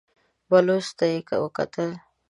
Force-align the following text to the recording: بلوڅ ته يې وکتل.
بلوڅ 0.49 0.87
ته 0.97 1.05
يې 1.11 1.19
وکتل. 1.43 1.89